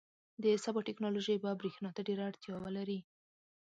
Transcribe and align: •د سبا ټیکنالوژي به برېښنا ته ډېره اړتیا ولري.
•د 0.43 0.45
سبا 0.63 0.79
ټیکنالوژي 0.87 1.35
به 1.43 1.51
برېښنا 1.61 1.89
ته 1.95 2.01
ډېره 2.07 2.23
اړتیا 2.29 2.53
ولري. 2.63 2.99